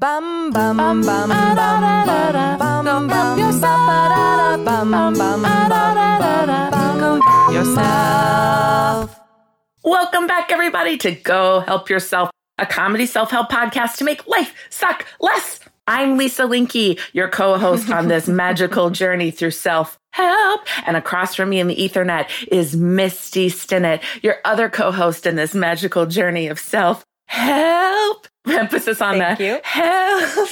[0.00, 4.64] Bum bum bum bum bum bum bum bum yourself.
[4.64, 9.20] Bum bum bum bum yourself.
[9.84, 14.54] Welcome back, everybody, to Go Help Yourself, a comedy self help podcast to make life
[14.70, 15.60] suck less.
[15.86, 20.62] I'm Lisa Linky, your co host on this magical journey through self help.
[20.86, 25.36] And across from me in the Ethernet is Misty Stinnett, your other co host in
[25.36, 28.26] this magical journey of self help.
[28.46, 29.60] Emphasis on Thank the you.
[29.62, 30.48] help.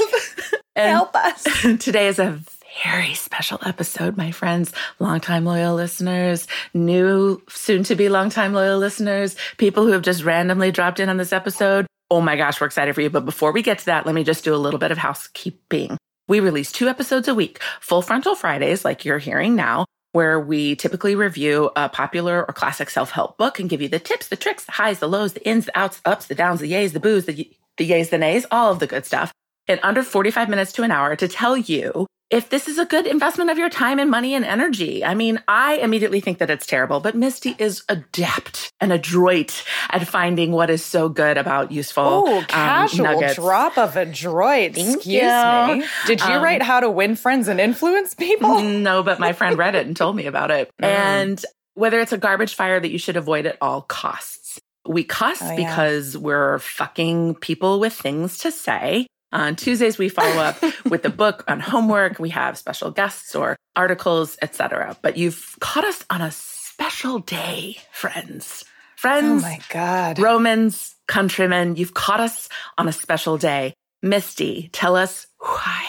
[0.77, 1.43] Help us.
[1.81, 2.41] Today is a
[2.85, 9.35] very special episode, my friends, longtime loyal listeners, new, soon to be longtime loyal listeners,
[9.57, 11.85] people who have just randomly dropped in on this episode.
[12.13, 13.11] Oh my gosh, we're excited for you.
[13.11, 15.99] But before we get to that, let me just do a little bit of housekeeping.
[16.29, 19.85] We release two episodes a week, full frontal Fridays, like you're hearing now,
[20.19, 24.01] where we typically review a popular or classic self help book and give you the
[24.01, 26.59] tips, the tricks, the highs, the lows, the ins, the outs, the ups, the downs,
[26.59, 29.33] the yays, the boos, the, the yays, the nays, all of the good stuff.
[29.69, 33.07] In under 45 minutes to an hour to tell you if this is a good
[33.07, 35.03] investment of your time and money and energy.
[35.05, 40.07] I mean, I immediately think that it's terrible, but Misty is adept and adroit at
[40.07, 43.37] finding what is so good about useful Oh, um, casual nuggets.
[43.37, 44.75] drop of a droid.
[44.75, 45.77] Thank Excuse you.
[45.81, 45.85] me.
[46.07, 48.61] Did you Um, write how to win friends and influence people?
[48.89, 50.71] No, but my friend read it and told me about it.
[50.83, 50.87] Mm.
[50.87, 51.45] And
[51.75, 54.61] whether it's a garbage fire that you should avoid at all costs.
[54.87, 55.57] We cuss Oh, yeah.
[55.57, 59.07] because we're fucking people with things to say.
[59.33, 62.19] On Tuesdays, we follow up with the book on homework.
[62.19, 64.97] We have special guests or articles, etc.
[65.03, 68.65] But you've caught us on a special day, friends.
[68.97, 70.19] Friends, Oh my God.
[70.19, 73.75] Romans, countrymen, you've caught us on a special day.
[74.03, 75.87] Misty, tell us why.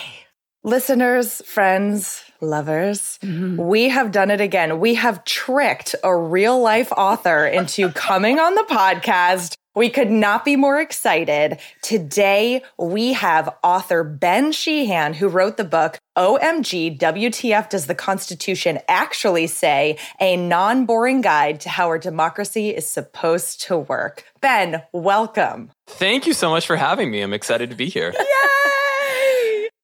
[0.63, 3.55] Listeners, friends, lovers, mm-hmm.
[3.55, 4.79] we have done it again.
[4.79, 9.55] We have tricked a real life author into coming on the podcast.
[9.79, 11.57] We could not be more excited.
[11.81, 18.79] Today, we have author Ben Sheehan, who wrote the book OMG WTF Does the Constitution
[18.89, 19.97] Actually Say?
[20.19, 24.25] A non boring guide to how our democracy is supposed to work.
[24.41, 25.71] Ben, welcome.
[25.87, 27.21] Thank you so much for having me.
[27.21, 28.11] I'm excited to be here.
[28.11, 28.88] Yay!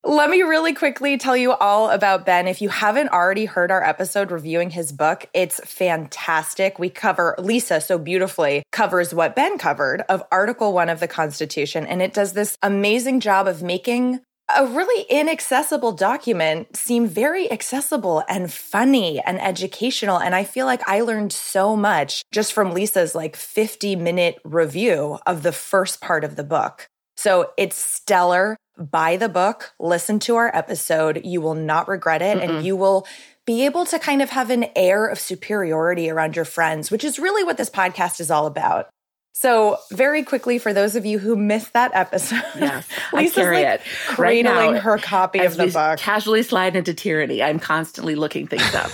[0.07, 2.47] Let me really quickly tell you all about Ben.
[2.47, 6.77] If you haven't already heard our episode reviewing his book, it's fantastic.
[6.77, 11.87] We cover, Lisa so beautifully covers what Ben covered of Article 1 of the Constitution,
[11.87, 14.19] and it does this amazing job of making
[14.55, 20.19] a really inaccessible document seem very accessible and funny and educational.
[20.19, 25.17] And I feel like I learned so much just from Lisa's like 50 minute review
[25.25, 26.87] of the first part of the book.
[27.17, 28.55] So it's stellar.
[28.77, 31.21] Buy the book, listen to our episode.
[31.23, 32.37] You will not regret it.
[32.37, 33.07] And you will
[33.45, 37.19] be able to kind of have an air of superiority around your friends, which is
[37.19, 38.89] really what this podcast is all about.
[39.37, 43.63] So, very quickly, for those of you who missed that episode, Yes, I Lisa's carry
[43.63, 44.53] like it right now.
[44.55, 45.99] cradling her copy of the book.
[45.99, 47.43] Casually slide into tyranny.
[47.43, 48.89] I'm constantly looking things up.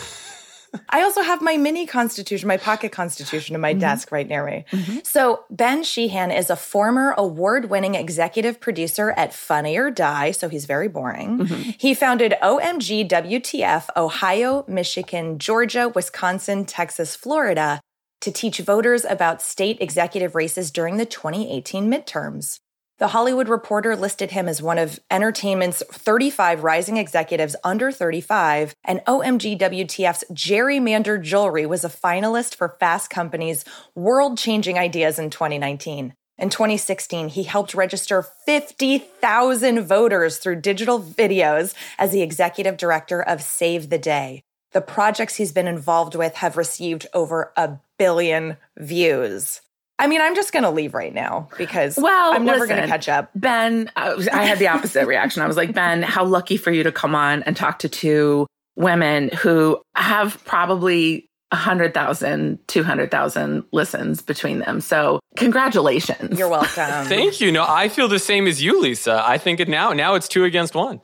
[0.89, 3.79] I also have my mini constitution, my pocket constitution in my Mm-hmm.
[3.79, 4.65] desk right near me.
[5.03, 10.49] So, Ben Sheehan is a former award winning executive producer at Funny or Die, so
[10.49, 11.39] he's very boring.
[11.39, 11.71] Mm-hmm.
[11.77, 17.79] He founded OMG WTF, Ohio, Michigan, Georgia, Wisconsin, Texas, Florida,
[18.21, 22.59] to teach voters about state executive races during the 2018 midterms.
[23.01, 29.01] The Hollywood Reporter listed him as one of entertainment's 35 rising executives under 35, and
[29.07, 36.13] OMG WTF's Gerrymander Jewelry was a finalist for Fast Company's World Changing Ideas in 2019.
[36.37, 43.41] In 2016, he helped register 50,000 voters through digital videos as the executive director of
[43.41, 44.43] Save the Day.
[44.73, 49.61] The projects he's been involved with have received over a billion views.
[50.01, 52.87] I mean, I'm just going to leave right now because Well, I'm never going to
[52.87, 53.29] catch up.
[53.35, 55.41] Ben, I, was- I had the opposite reaction.
[55.43, 58.47] I was like, Ben, how lucky for you to come on and talk to two
[58.75, 64.81] women who have probably 100,000, 200,000 listens between them.
[64.81, 66.39] So, congratulations.
[66.39, 66.69] You're welcome.
[67.05, 67.51] Thank you.
[67.51, 69.21] No, I feel the same as you, Lisa.
[69.23, 69.91] I think it now.
[69.93, 71.01] Now it's two against one.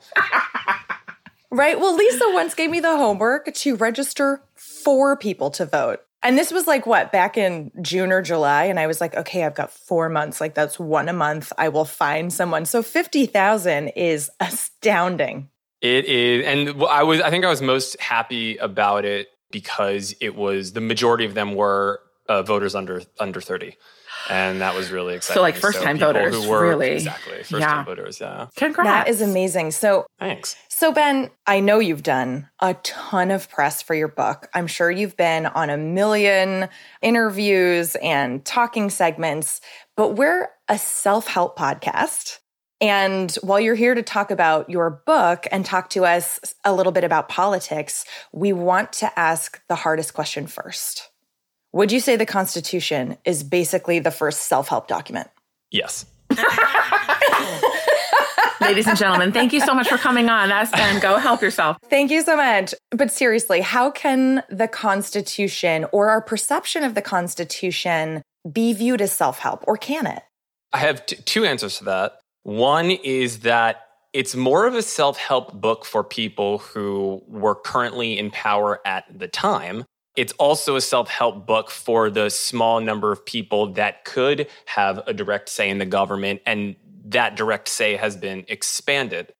[1.50, 1.78] right?
[1.78, 6.00] Well, Lisa once gave me the homework to register four people to vote.
[6.22, 8.64] And this was like what, back in June or July?
[8.64, 10.40] And I was like, okay, I've got four months.
[10.40, 11.52] Like, that's one a month.
[11.56, 12.64] I will find someone.
[12.64, 15.48] So 50,000 is astounding.
[15.80, 17.20] It is, and I was.
[17.20, 21.54] I think I was most happy about it because it was the majority of them
[21.54, 23.76] were uh, voters under under thirty,
[24.30, 25.38] and that was really exciting.
[25.38, 26.90] So like, first-time people voters, who were really.
[26.92, 27.66] exactly first Yeah.
[27.66, 28.20] time voters.
[28.20, 28.88] Yeah, Congrats.
[28.88, 29.70] That is amazing.
[29.72, 30.56] So, thanks.
[30.68, 34.48] So, Ben, I know you've done a ton of press for your book.
[34.54, 36.68] I'm sure you've been on a million
[37.02, 39.60] interviews and talking segments,
[39.96, 42.38] but we're a self help podcast.
[42.80, 46.92] And while you're here to talk about your book and talk to us a little
[46.92, 51.10] bit about politics, we want to ask the hardest question first.
[51.72, 55.28] Would you say the Constitution is basically the first self help document?
[55.70, 56.06] Yes.
[58.60, 61.76] Ladies and gentlemen, thank you so much for coming on us and go help yourself.
[61.88, 62.74] Thank you so much.
[62.90, 69.12] But seriously, how can the Constitution or our perception of the Constitution be viewed as
[69.12, 70.22] self help, or can it?
[70.72, 72.18] I have t- two answers to that.
[72.42, 78.18] One is that it's more of a self help book for people who were currently
[78.18, 79.84] in power at the time.
[80.16, 84.98] It's also a self help book for the small number of people that could have
[85.06, 89.32] a direct say in the government and that direct say has been expanded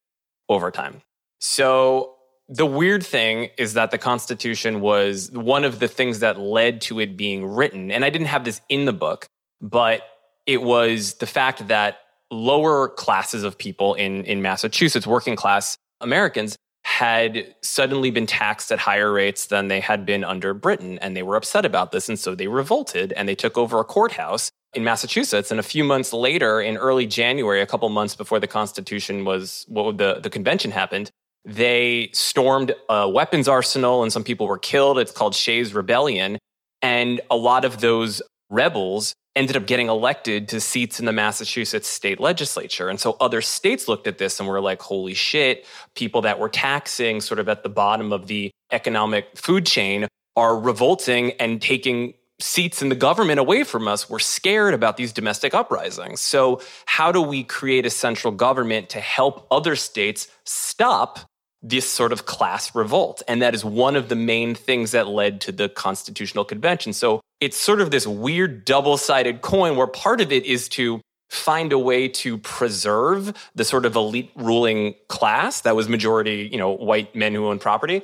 [0.49, 1.03] over time.
[1.41, 2.15] So
[2.49, 6.99] the weird thing is that the Constitution was one of the things that led to
[7.01, 7.91] it being written.
[7.91, 9.27] And I didn't have this in the book,
[9.61, 10.03] but
[10.47, 11.99] it was the fact that
[12.31, 16.57] lower classes of people in, in Massachusetts, working class Americans,
[16.99, 20.99] had suddenly been taxed at higher rates than they had been under Britain.
[20.99, 22.09] And they were upset about this.
[22.09, 25.53] And so they revolted and they took over a courthouse in Massachusetts.
[25.53, 29.65] And a few months later, in early January, a couple months before the Constitution was,
[29.69, 31.13] well, the, the convention happened,
[31.45, 34.99] they stormed a weapons arsenal and some people were killed.
[34.99, 36.37] It's called Shays Rebellion.
[36.83, 41.87] And a lot of those rebels ended up getting elected to seats in the Massachusetts
[41.87, 42.89] state legislature.
[42.89, 45.65] And so other states looked at this and were like, holy shit,
[45.95, 50.59] people that were taxing sort of at the bottom of the economic food chain are
[50.59, 54.11] revolting and taking seats in the government away from us.
[54.11, 56.21] We're scared about these domestic uprisings.
[56.21, 61.21] So, how do we create a central government to help other states stop
[61.63, 63.23] this sort of class revolt?
[63.29, 66.93] And that is one of the main things that led to the Constitutional Convention.
[66.93, 71.01] So, it's sort of this weird double sided coin where part of it is to
[71.31, 76.59] find a way to preserve the sort of elite ruling class that was majority, you
[76.59, 78.03] know, white men who owned property.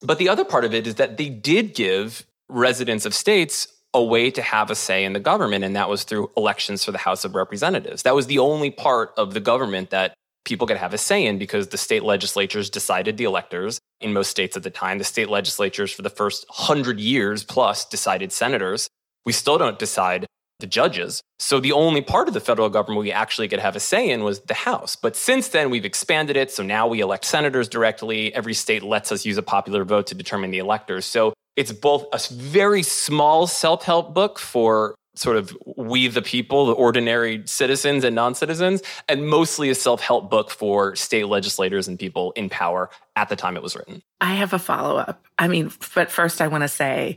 [0.00, 4.02] But the other part of it is that they did give residents of states a
[4.02, 6.98] way to have a say in the government, and that was through elections for the
[6.98, 8.02] House of Representatives.
[8.02, 11.38] That was the only part of the government that people could have a say in
[11.38, 14.98] because the state legislatures decided the electors in most states at the time.
[14.98, 18.88] The state legislatures for the first hundred years plus decided senators.
[19.24, 20.26] We still don't decide
[20.60, 21.20] the judges.
[21.38, 24.22] So the only part of the federal government we actually could have a say in
[24.22, 24.96] was the House.
[24.96, 26.50] But since then, we've expanded it.
[26.50, 28.32] So now we elect senators directly.
[28.34, 31.04] Every state lets us use a popular vote to determine the electors.
[31.06, 36.66] So it's both a very small self help book for sort of we the people,
[36.66, 41.88] the ordinary citizens and non citizens, and mostly a self help book for state legislators
[41.88, 44.02] and people in power at the time it was written.
[44.20, 45.24] I have a follow up.
[45.38, 47.16] I mean, but first, I want to say,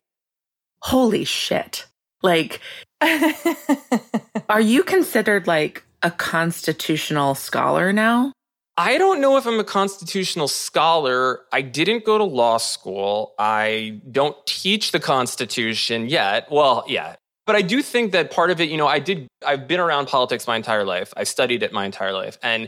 [0.81, 1.85] holy shit.
[2.23, 2.61] Like,
[4.49, 8.33] are you considered like a constitutional scholar now?
[8.79, 11.41] I don't know if I'm a constitutional scholar.
[11.51, 13.33] I didn't go to law school.
[13.39, 16.47] I don't teach the Constitution yet.
[16.51, 17.15] Well, yeah.
[17.47, 20.07] But I do think that part of it, you know, I did, I've been around
[20.07, 21.13] politics my entire life.
[21.17, 22.38] I've studied it my entire life.
[22.44, 22.67] And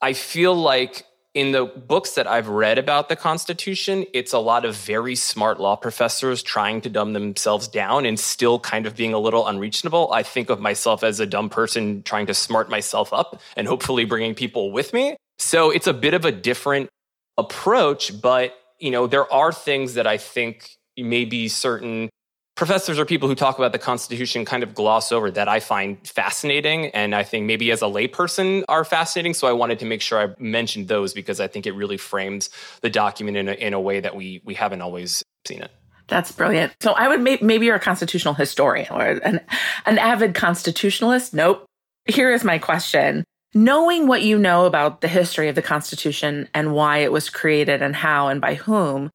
[0.00, 1.04] I feel like
[1.34, 5.58] in the books that I've read about the Constitution, it's a lot of very smart
[5.58, 10.12] law professors trying to dumb themselves down and still kind of being a little unreasonable.
[10.12, 14.04] I think of myself as a dumb person trying to smart myself up and hopefully
[14.04, 15.16] bringing people with me.
[15.38, 16.90] So it's a bit of a different
[17.38, 22.10] approach, but you know, there are things that I think maybe certain
[22.54, 26.06] professors or people who talk about the Constitution kind of gloss over that I find
[26.06, 26.88] fascinating.
[26.88, 29.34] And I think maybe as a layperson are fascinating.
[29.34, 32.50] So I wanted to make sure I mentioned those because I think it really frames
[32.82, 35.70] the document in a, in a way that we, we haven't always seen it.
[36.08, 36.74] That's brilliant.
[36.80, 39.40] So I would maybe you're a constitutional historian or an,
[39.86, 41.32] an avid constitutionalist.
[41.32, 41.64] Nope.
[42.06, 43.24] Here is my question.
[43.54, 47.82] Knowing what you know about the history of the Constitution and why it was created
[47.82, 49.10] and how and by whom,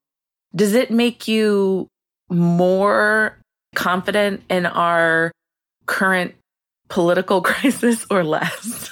[0.56, 1.88] does it make you
[2.30, 3.38] more
[3.76, 5.32] confident in our
[5.86, 6.36] current
[6.90, 8.92] political crisis or less?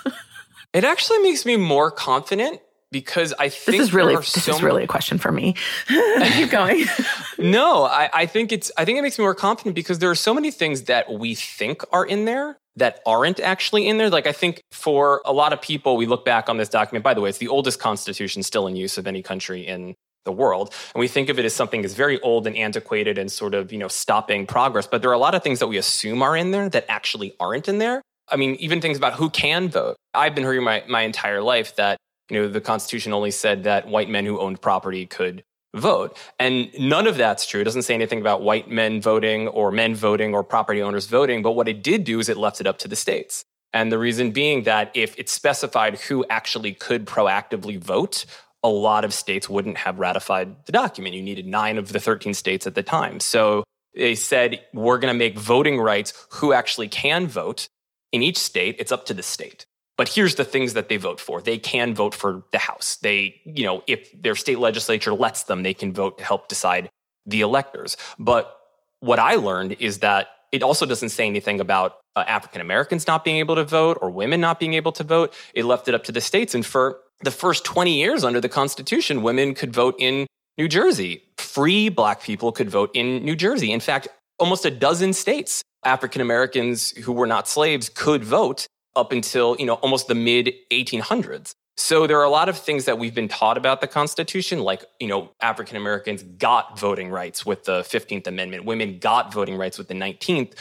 [0.74, 2.62] it actually makes me more confident
[2.92, 5.56] because I think this is really this so is really a question for me.
[5.88, 6.86] Keep going.
[7.38, 10.16] no, I, I think it's I think it makes me more confident because there are
[10.16, 14.10] so many things that we think are in there that aren't actually in there.
[14.10, 17.04] Like I think for a lot of people, we look back on this document.
[17.04, 20.32] By the way, it's the oldest constitution still in use of any country in the
[20.32, 20.74] world.
[20.94, 23.72] And we think of it as something that's very old and antiquated and sort of,
[23.72, 24.88] you know, stopping progress.
[24.88, 27.34] But there are a lot of things that we assume are in there that actually
[27.40, 28.02] aren't in there.
[28.28, 29.96] I mean, even things about who can vote.
[30.14, 31.98] I've been hearing my, my entire life that,
[32.30, 35.44] you know, the Constitution only said that white men who owned property could
[35.76, 36.18] vote.
[36.40, 37.62] And none of that's true.
[37.62, 41.44] It doesn't say anything about white men voting or men voting or property owners voting.
[41.44, 43.44] But what it did do is it left it up to the states.
[43.74, 48.26] And the reason being that if it specified who actually could proactively vote,
[48.66, 51.14] a lot of states wouldn't have ratified the document.
[51.14, 53.20] You needed nine of the 13 states at the time.
[53.20, 57.68] So they said, we're going to make voting rights who actually can vote
[58.12, 58.76] in each state.
[58.80, 59.68] It's up to the state.
[59.98, 61.42] But here's the things that they vote for.
[61.42, 62.98] They can vote for the House.
[62.98, 66.90] They, you know, if their state legislature lets them, they can vote to help decide
[67.28, 67.98] the electors.
[68.18, 68.58] But
[69.00, 73.24] what I learned is that it also doesn't say anything about uh, African Americans not
[73.24, 75.34] being able to vote or women not being able to vote.
[75.54, 76.56] It left it up to the states.
[76.56, 80.28] And for the first 20 years under the Constitution, women could vote in
[80.58, 81.24] New Jersey.
[81.38, 83.72] Free black people could vote in New Jersey.
[83.72, 84.08] In fact,
[84.40, 89.66] almost a dozen states, African Americans who were not slaves could vote up until, you
[89.66, 91.52] know, almost the mid 1800s.
[91.78, 94.86] So there are a lot of things that we've been taught about the Constitution, like,
[95.02, 99.78] you know, African Americans got voting rights with the 15th Amendment, women got voting rights
[99.78, 100.54] with the 19th.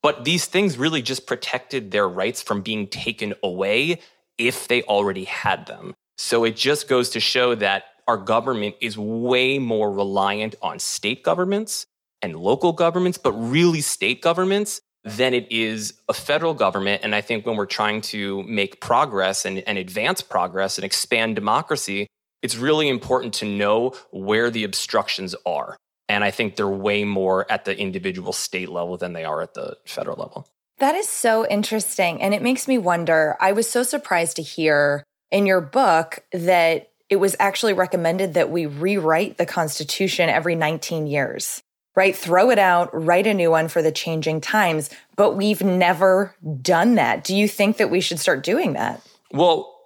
[0.00, 4.00] But these things really just protected their rights from being taken away
[4.38, 5.94] if they already had them.
[6.22, 11.24] So it just goes to show that our government is way more reliant on state
[11.24, 11.86] governments
[12.20, 17.00] and local governments, but really state governments than it is a federal government.
[17.04, 21.36] And I think when we're trying to make progress and, and advance progress and expand
[21.36, 22.06] democracy,
[22.42, 25.78] it's really important to know where the obstructions are.
[26.06, 29.54] And I think they're way more at the individual state level than they are at
[29.54, 30.46] the federal level.
[30.80, 32.20] That is so interesting.
[32.20, 33.38] And it makes me wonder.
[33.40, 38.50] I was so surprised to hear in your book that it was actually recommended that
[38.50, 41.62] we rewrite the Constitution every 19 years
[41.96, 42.16] right?
[42.16, 44.90] Throw it out, write a new one for the changing times.
[45.16, 47.24] But we've never done that.
[47.24, 49.02] Do you think that we should start doing that?
[49.32, 49.76] Well,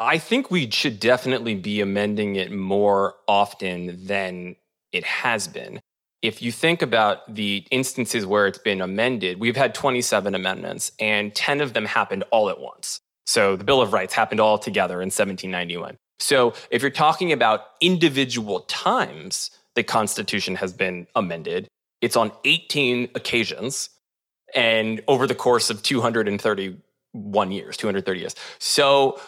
[0.00, 4.56] I think we should definitely be amending it more often than
[4.92, 5.80] it has been.
[6.22, 11.34] If you think about the instances where it's been amended, we've had 27 amendments and
[11.34, 13.00] 10 of them happened all at once.
[13.28, 15.98] So the Bill of Rights happened all together in 1791.
[16.18, 21.68] So if you're talking about individual times, the Constitution has been amended.
[22.00, 23.90] It's on 18 occasions
[24.54, 28.34] and over the course of 231 years, 230 years.
[28.58, 29.20] So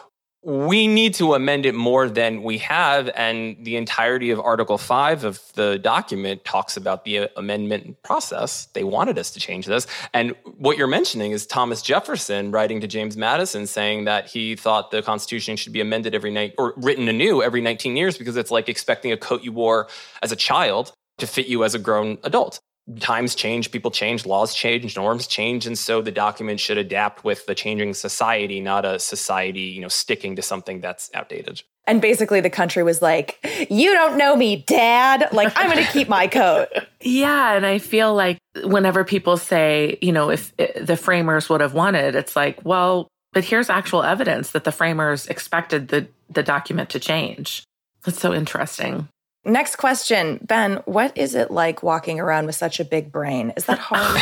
[0.42, 3.10] we need to amend it more than we have.
[3.14, 8.66] And the entirety of Article 5 of the document talks about the amendment process.
[8.72, 9.86] They wanted us to change this.
[10.14, 14.90] And what you're mentioning is Thomas Jefferson writing to James Madison saying that he thought
[14.90, 18.50] the Constitution should be amended every night or written anew every 19 years because it's
[18.50, 19.88] like expecting a coat you wore
[20.22, 22.60] as a child to fit you as a grown adult
[22.98, 27.46] times change, people change, laws change, norms change, and so the document should adapt with
[27.46, 31.62] the changing society, not a society, you know, sticking to something that's outdated.
[31.86, 33.38] And basically, the country was like,
[33.70, 35.28] "You don't know me, Dad.
[35.32, 36.68] Like, I'm going to keep my coat."
[37.02, 41.62] Yeah, and I feel like whenever people say, you know, if eh, the framers would
[41.62, 46.42] have wanted, it's like, well, but here's actual evidence that the framers expected the the
[46.42, 47.64] document to change.
[48.04, 49.08] That's so interesting.
[49.50, 53.52] Next question, Ben, what is it like walking around with such a big brain?
[53.56, 54.16] Is that hard?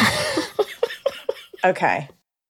[1.65, 2.09] okay.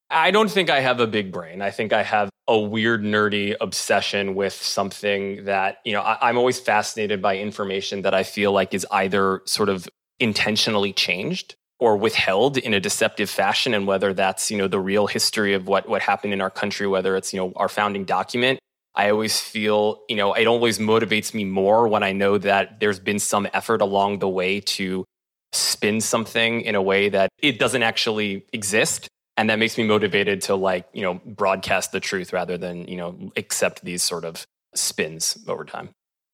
[0.08, 1.60] I don't think I have a big brain.
[1.60, 6.38] I think I have a weird, nerdy obsession with something that, you know, I, am
[6.38, 9.88] always fascinated by information that I feel like is either sort of
[10.20, 13.74] intentionally changed or withheld in a deceptive fashion.
[13.74, 16.86] And whether that's, you know, the real history of what, what happened in our country,
[16.86, 18.60] whether it's, you know, our founding document
[18.98, 22.98] I always feel, you know, it always motivates me more when I know that there's
[22.98, 25.04] been some effort along the way to
[25.52, 29.06] spin something in a way that it doesn't actually exist.
[29.36, 32.96] And that makes me motivated to like, you know, broadcast the truth rather than, you
[32.96, 35.90] know, accept these sort of spins over time.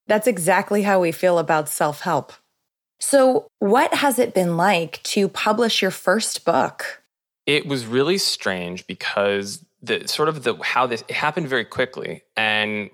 [0.06, 2.32] That's exactly how we feel about self help.
[2.98, 7.02] So, what has it been like to publish your first book?
[7.44, 12.22] It was really strange because the sort of the how this it happened very quickly.
[12.36, 12.90] And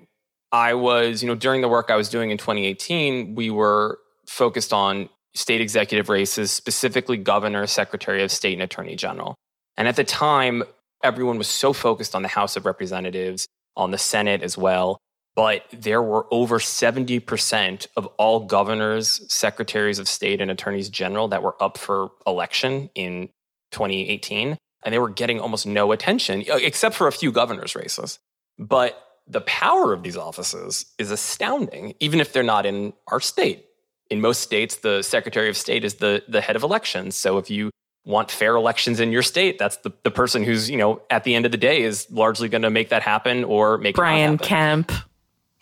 [0.51, 4.73] i was you know during the work i was doing in 2018 we were focused
[4.73, 9.35] on state executive races specifically governor secretary of state and attorney general.
[9.77, 10.63] And at the time
[11.03, 14.99] everyone was so focused on the house of representatives on the senate as well
[15.33, 21.41] but there were over 70% of all governors secretaries of state and attorneys general that
[21.41, 23.29] were up for election in
[23.71, 28.19] 2018 and they were getting almost no attention, except for a few governors' races.
[28.57, 33.65] But the power of these offices is astounding, even if they're not in our state.
[34.09, 37.15] In most states, the Secretary of State is the, the head of elections.
[37.15, 37.71] So if you
[38.03, 41.35] want fair elections in your state, that's the, the person who's, you know, at the
[41.35, 44.91] end of the day is largely going to make that happen or make Brian Kemp.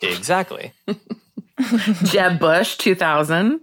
[0.00, 0.72] Exactly.
[2.04, 3.60] Jeb Bush, 2000.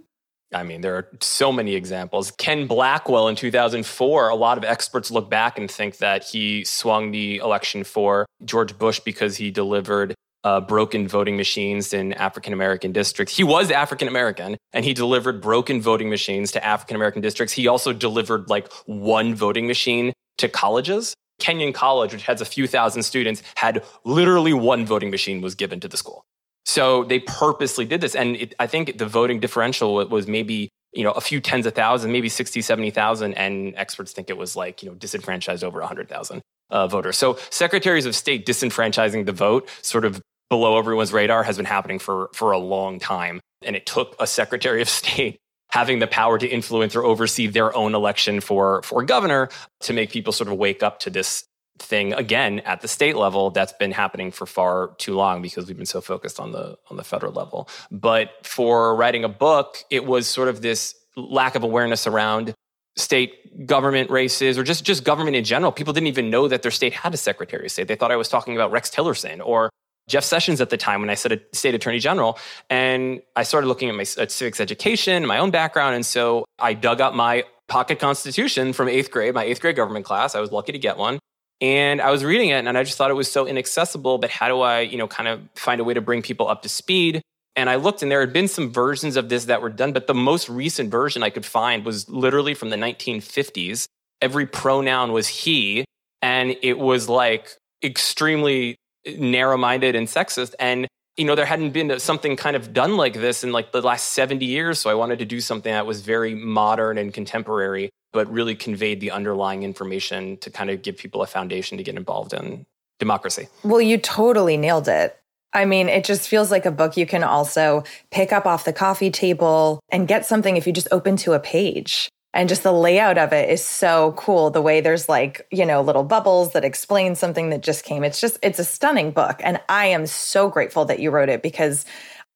[0.52, 2.30] I mean, there are so many examples.
[2.30, 7.10] Ken Blackwell in 2004, a lot of experts look back and think that he swung
[7.10, 10.14] the election for George Bush because he delivered
[10.44, 13.36] uh, broken voting machines in African American districts.
[13.36, 17.52] He was African American and he delivered broken voting machines to African American districts.
[17.52, 21.14] He also delivered like one voting machine to colleges.
[21.40, 25.80] Kenyon College, which has a few thousand students, had literally one voting machine was given
[25.80, 26.24] to the school.
[26.68, 28.14] So they purposely did this.
[28.14, 31.74] And it, I think the voting differential was maybe, you know, a few tens of
[31.74, 33.32] thousands, maybe 60, 70,000.
[33.34, 37.16] And experts think it was like, you know, disenfranchised over 100,000 uh, voters.
[37.16, 40.20] So secretaries of state disenfranchising the vote sort of
[40.50, 43.40] below everyone's radar has been happening for, for a long time.
[43.62, 45.38] And it took a secretary of state
[45.70, 49.48] having the power to influence or oversee their own election for, for governor
[49.80, 51.44] to make people sort of wake up to this
[51.78, 55.76] thing again at the state level that's been happening for far too long because we've
[55.76, 57.68] been so focused on the on the federal level.
[57.90, 62.54] But for writing a book it was sort of this lack of awareness around
[62.96, 65.72] state government races or just just government in general.
[65.72, 67.88] People didn't even know that their state had a secretary of state.
[67.88, 69.70] They thought i was talking about rex tillerson or
[70.08, 72.38] jeff sessions at the time when i said a state attorney general.
[72.70, 75.94] And i started looking at my at civics education my own background.
[75.94, 80.04] And so i dug up my pocket constitution from eighth grade my eighth grade government
[80.04, 80.34] class.
[80.34, 81.18] I was lucky to get one
[81.60, 84.48] and I was reading it and I just thought it was so inaccessible, but how
[84.48, 87.20] do I, you know, kind of find a way to bring people up to speed?
[87.56, 90.06] And I looked and there had been some versions of this that were done, but
[90.06, 93.88] the most recent version I could find was literally from the 1950s.
[94.22, 95.84] Every pronoun was he,
[96.22, 98.76] and it was like extremely
[99.16, 100.54] narrow minded and sexist.
[100.60, 100.86] And,
[101.16, 104.12] you know, there hadn't been something kind of done like this in like the last
[104.12, 104.78] 70 years.
[104.78, 109.00] So I wanted to do something that was very modern and contemporary but really conveyed
[109.00, 112.66] the underlying information to kind of give people a foundation to get involved in
[112.98, 113.48] democracy.
[113.62, 115.18] Well, you totally nailed it.
[115.52, 118.72] I mean, it just feels like a book you can also pick up off the
[118.72, 122.08] coffee table and get something if you just open to a page.
[122.34, 124.50] And just the layout of it is so cool.
[124.50, 128.04] The way there's like, you know, little bubbles that explain something that just came.
[128.04, 129.40] It's just, it's a stunning book.
[129.42, 131.86] And I am so grateful that you wrote it because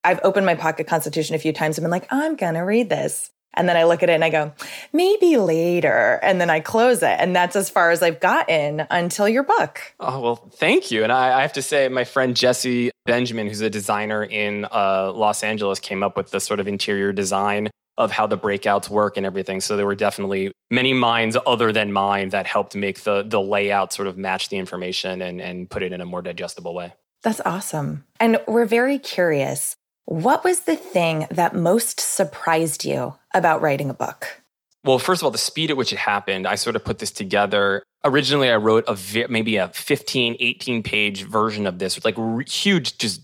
[0.02, 2.88] I've opened my pocket constitution a few times and been like, I'm going to read
[2.88, 3.30] this.
[3.54, 4.52] And then I look at it and I go,
[4.92, 6.18] maybe later.
[6.22, 7.16] And then I close it.
[7.18, 9.80] And that's as far as I've gotten until your book.
[10.00, 11.02] Oh, well, thank you.
[11.02, 15.12] And I, I have to say, my friend Jesse Benjamin, who's a designer in uh,
[15.12, 19.16] Los Angeles, came up with the sort of interior design of how the breakouts work
[19.16, 19.60] and everything.
[19.60, 23.92] So there were definitely many minds other than mine that helped make the, the layout
[23.92, 26.94] sort of match the information and, and put it in a more digestible way.
[27.22, 28.04] That's awesome.
[28.18, 33.94] And we're very curious what was the thing that most surprised you about writing a
[33.94, 34.42] book?
[34.84, 37.12] Well, first of all, the speed at which it happened, I sort of put this
[37.12, 37.84] together.
[38.04, 42.16] Originally, I wrote a vi- maybe a 15, 18 page version of this, like
[42.48, 43.20] huge, just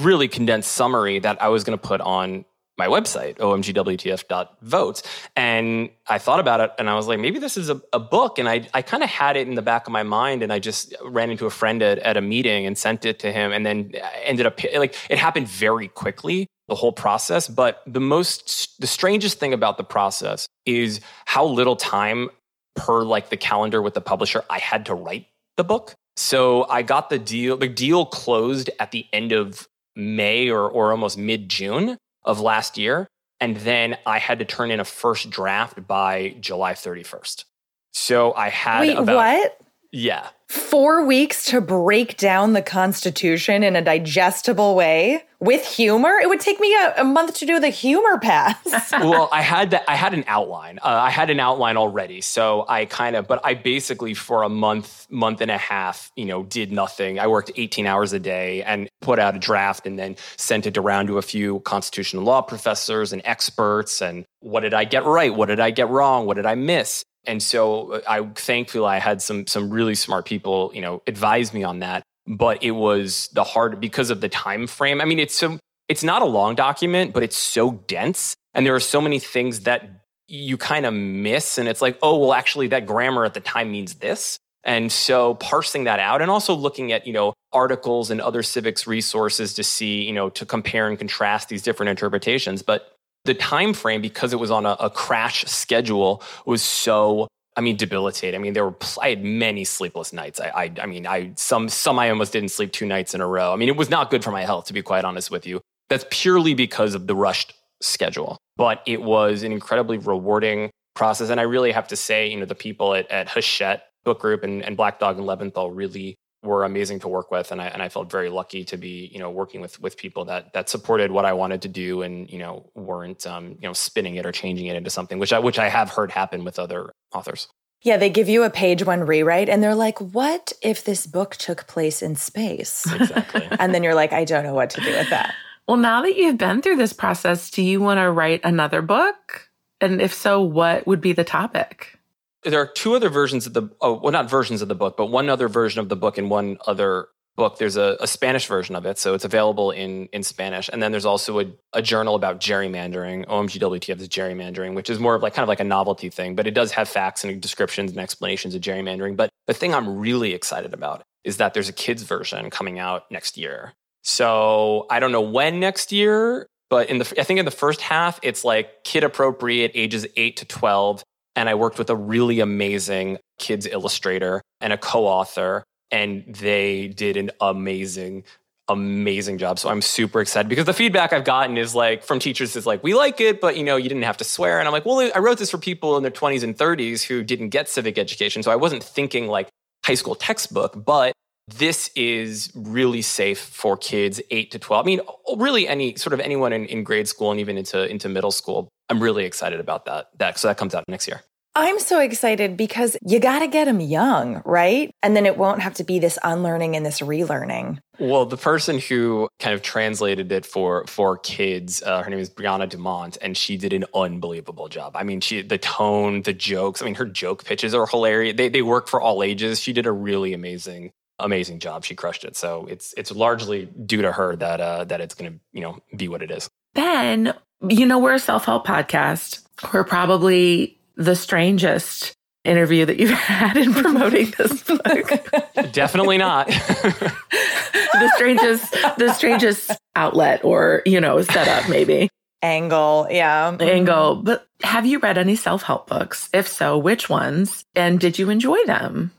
[0.00, 2.44] really condensed summary that I was going to put on
[2.80, 5.02] my website, omgwtf.votes.
[5.36, 8.38] And I thought about it and I was like, maybe this is a, a book.
[8.38, 10.42] And I, I kind of had it in the back of my mind.
[10.42, 13.30] And I just ran into a friend at, at a meeting and sent it to
[13.30, 13.52] him.
[13.52, 17.48] And then uh, ended up like it happened very quickly, the whole process.
[17.48, 22.30] But the most, the strangest thing about the process is how little time
[22.76, 25.26] per like the calendar with the publisher I had to write
[25.58, 25.92] the book.
[26.16, 30.92] So I got the deal, the deal closed at the end of May or, or
[30.92, 33.08] almost mid June of last year.
[33.40, 37.44] And then I had to turn in a first draft by July 31st.
[37.92, 39.60] So I had Wait, about, what?
[39.90, 40.28] Yeah.
[40.48, 46.18] Four weeks to break down the Constitution in a digestible way with humor.
[46.22, 48.92] It would take me a, a month to do the humor pass.
[48.92, 49.84] well, I had that.
[49.88, 50.78] I had an outline.
[50.78, 53.26] Uh, I had an outline already, so I kind of.
[53.26, 57.18] But I basically for a month, month and a half, you know, did nothing.
[57.18, 60.76] I worked 18 hours a day and put out a draft, and then sent it
[60.76, 64.02] around to a few constitutional law professors and experts.
[64.02, 65.34] And what did I get right?
[65.34, 66.26] What did I get wrong?
[66.26, 67.04] What did I miss?
[67.26, 71.52] And so uh, I thankfully I had some some really smart people, you know, advise
[71.52, 72.02] me on that.
[72.26, 75.00] But it was the hard because of the time frame.
[75.00, 78.74] I mean, it's so it's not a long document, but it's so dense, and there
[78.74, 79.88] are so many things that
[80.28, 81.58] you kind of miss.
[81.58, 84.38] And it's like, oh, well, actually, that grammar at the time means this.
[84.62, 88.86] And so parsing that out and also looking at, you know, articles and other civics
[88.86, 92.62] resources to see, you know, to compare and contrast these different interpretations.
[92.62, 92.92] But
[93.24, 97.26] the time frame because it was on a, a crash schedule was so
[97.60, 98.40] I mean, debilitating.
[98.40, 100.40] I mean, there were I had many sleepless nights.
[100.40, 103.26] I, I, I mean, I some some I almost didn't sleep two nights in a
[103.26, 103.52] row.
[103.52, 105.60] I mean, it was not good for my health, to be quite honest with you.
[105.90, 108.38] That's purely because of the rushed schedule.
[108.56, 112.46] But it was an incredibly rewarding process, and I really have to say, you know,
[112.46, 116.64] the people at, at Hachette Book Group and, and Black Dog and Leventhal really were
[116.64, 119.30] amazing to work with, and I and I felt very lucky to be you know
[119.30, 122.70] working with with people that that supported what I wanted to do, and you know
[122.74, 125.68] weren't um, you know spinning it or changing it into something which I which I
[125.68, 127.48] have heard happen with other authors.
[127.82, 131.36] Yeah, they give you a page one rewrite and they're like, what if this book
[131.36, 132.84] took place in space?
[132.92, 133.48] Exactly.
[133.58, 135.34] and then you're like, I don't know what to do with that.
[135.66, 139.48] Well, now that you've been through this process, do you want to write another book?
[139.80, 141.98] And if so, what would be the topic?
[142.42, 145.06] There are two other versions of the, oh, well, not versions of the book, but
[145.06, 147.58] one other version of the book and one other book.
[147.58, 150.68] There's a, a Spanish version of it, so it's available in in Spanish.
[150.72, 155.14] And then there's also a, a journal about gerrymandering, OMGWTF is gerrymandering, which is more
[155.14, 157.90] of like kind of like a novelty thing, but it does have facts and descriptions
[157.90, 159.16] and explanations of gerrymandering.
[159.16, 163.10] But the thing I'm really excited about is that there's a kids version coming out
[163.10, 163.72] next year.
[164.02, 167.80] So I don't know when next year, but in the I think in the first
[167.80, 171.02] half it's like kid appropriate ages 8 to 12
[171.40, 177.16] and I worked with a really amazing kids illustrator and a co-author and they did
[177.16, 178.24] an amazing
[178.68, 179.58] amazing job.
[179.58, 182.84] So I'm super excited because the feedback I've gotten is like from teachers is like
[182.84, 184.58] we like it but you know you didn't have to swear.
[184.58, 187.24] And I'm like well I wrote this for people in their 20s and 30s who
[187.24, 189.48] didn't get civic education so I wasn't thinking like
[189.86, 191.14] high school textbook but
[191.48, 195.00] this is really safe for kids 8 to 12 i mean
[195.36, 198.68] really any sort of anyone in, in grade school and even into into middle school
[198.88, 201.22] i'm really excited about that that so that comes out next year
[201.56, 204.94] I'm so excited because you got to get them young, right?
[205.02, 207.80] And then it won't have to be this unlearning and this relearning.
[207.98, 212.30] Well, the person who kind of translated it for for kids, uh, her name is
[212.30, 214.96] Brianna Dumont, and she did an unbelievable job.
[214.96, 216.80] I mean, she the tone, the jokes.
[216.80, 218.36] I mean, her joke pitches are hilarious.
[218.36, 219.60] They they work for all ages.
[219.60, 221.84] She did a really amazing amazing job.
[221.84, 222.36] She crushed it.
[222.36, 225.78] So it's it's largely due to her that uh, that it's going to you know
[225.96, 226.48] be what it is.
[226.74, 227.34] Ben,
[227.68, 229.42] you know we're a self help podcast.
[229.74, 235.72] We're probably the strangest interview that you've had in promoting this book.
[235.72, 236.46] Definitely not.
[236.48, 242.08] the strangest, the strangest outlet or, you know, setup maybe.
[242.42, 243.54] Angle, yeah.
[243.60, 244.16] Angle.
[244.16, 246.30] But have you read any self help books?
[246.32, 247.64] If so, which ones?
[247.74, 249.12] And did you enjoy them?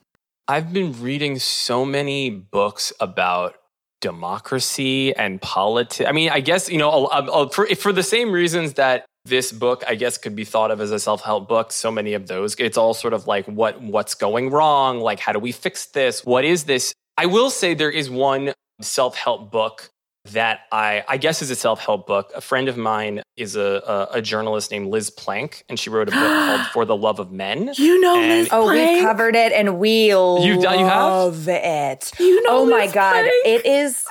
[0.48, 3.56] I've been reading so many books about
[4.02, 6.10] democracy and politics.
[6.10, 9.94] I mean, I guess, you know, for, for the same reasons that this book i
[9.96, 12.94] guess could be thought of as a self-help book so many of those it's all
[12.94, 16.64] sort of like what what's going wrong like how do we fix this what is
[16.64, 19.90] this i will say there is one self-help book
[20.26, 22.32] that I, I guess is a self-help book.
[22.36, 26.10] A friend of mine is a, a, a journalist named Liz Plank, and she wrote
[26.10, 27.72] a book called For the Love of Men.
[27.76, 29.00] You know and Liz Oh, Plank?
[29.00, 32.12] we covered it and we You- you love it.
[32.20, 33.14] You know oh my Liz God.
[33.14, 33.34] Plank?
[33.46, 34.06] It is.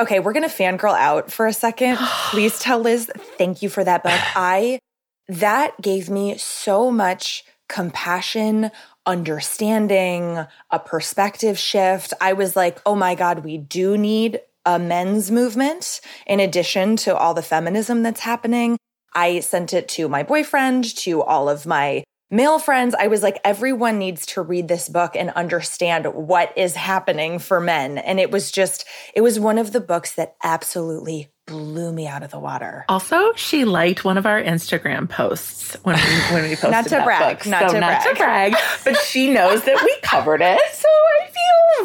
[0.00, 1.96] Okay, we're going to fangirl out for a second.
[2.30, 4.12] Please tell Liz, thank you for that book.
[4.36, 4.78] I,
[5.26, 8.70] that gave me so much compassion,
[9.06, 12.12] understanding, a perspective shift.
[12.20, 17.16] I was like, oh my God, we do need a men's movement in addition to
[17.16, 18.78] all the feminism that's happening.
[19.14, 22.94] I sent it to my boyfriend, to all of my male friends.
[22.98, 27.60] I was like, everyone needs to read this book and understand what is happening for
[27.60, 27.98] men.
[27.98, 32.22] And it was just, it was one of the books that absolutely blew me out
[32.22, 32.84] of the water.
[32.88, 36.02] Also, she liked one of our Instagram posts when we
[36.34, 37.46] when we posted Not to that brag, book.
[37.46, 38.52] not so to not to brag.
[38.52, 40.60] brag, but she knows that we covered it.
[40.74, 41.30] So I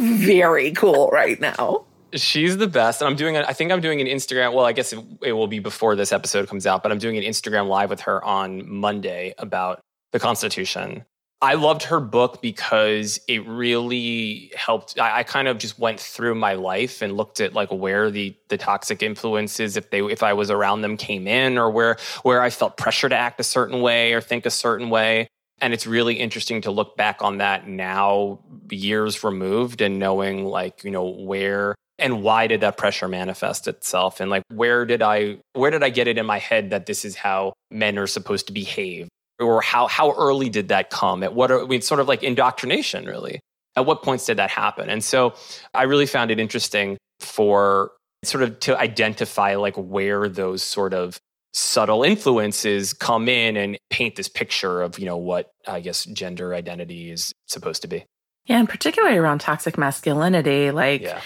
[0.01, 1.85] feel very cool right now.
[2.13, 3.01] She's the best.
[3.01, 4.53] And I'm doing, a, I think I'm doing an Instagram.
[4.53, 7.17] Well, I guess it, it will be before this episode comes out, but I'm doing
[7.17, 9.81] an Instagram live with her on Monday about
[10.13, 11.03] the Constitution.
[11.41, 14.97] I loved her book because it really helped.
[14.97, 18.33] I, I kind of just went through my life and looked at like where the
[18.47, 22.41] the toxic influences, if they if I was around them, came in, or where where
[22.41, 25.27] I felt pressure to act a certain way or think a certain way.
[25.59, 28.39] And it's really interesting to look back on that now,
[28.71, 34.21] years removed, and knowing like you know where and why did that pressure manifest itself,
[34.21, 37.03] and like where did I where did I get it in my head that this
[37.03, 41.23] is how men are supposed to behave or how how early did that come?
[41.23, 43.39] At what are, I mean, sort of like indoctrination, really.
[43.75, 44.89] At what points did that happen?
[44.89, 45.33] And so
[45.73, 47.91] I really found it interesting for
[48.23, 51.17] sort of to identify like where those sort of
[51.53, 56.53] subtle influences come in and paint this picture of you know what I guess gender
[56.53, 58.05] identity is supposed to be.
[58.45, 61.21] Yeah, and particularly around toxic masculinity, like Yeah.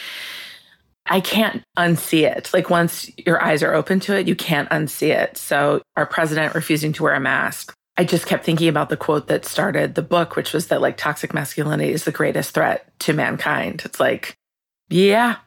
[1.10, 2.52] I can't unsee it.
[2.54, 5.38] Like once your eyes are open to it, you can't unsee it.
[5.38, 7.74] So our president refusing to wear a mask.
[7.98, 10.98] I just kept thinking about the quote that started the book, which was that like
[10.98, 13.82] toxic masculinity is the greatest threat to mankind.
[13.86, 14.38] It's like,
[14.90, 15.38] yeah,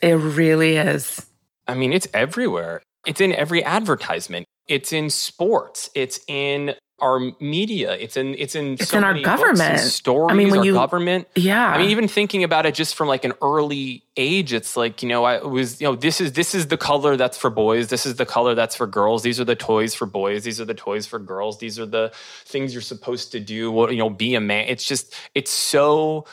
[0.00, 1.26] it really is.
[1.68, 2.82] I mean, it's everywhere.
[3.06, 4.46] It's in every advertisement.
[4.70, 5.90] It's in sports.
[5.94, 7.92] It's in our media.
[7.94, 9.80] It's in it's in It's so in our government.
[9.80, 10.32] stories.
[10.32, 11.28] I mean, when you- government.
[11.34, 11.66] Yeah.
[11.74, 15.08] I mean, even thinking about it just from like an early age, it's like, you
[15.08, 17.88] know, I was, you know, this is this is the color that's for boys.
[17.88, 19.22] This is the color that's for girls.
[19.22, 20.44] These are the toys for boys.
[20.44, 21.58] These are the toys for girls.
[21.58, 22.12] These are the
[22.44, 23.72] things you're supposed to do.
[23.72, 24.66] What, you know, be a man.
[24.68, 26.26] It's just, it's so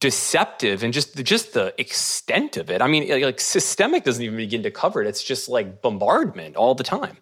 [0.00, 2.82] deceptive and just just the extent of it.
[2.82, 5.06] I mean, like systemic doesn't even begin to cover it.
[5.06, 7.16] It's just like bombardment all the time.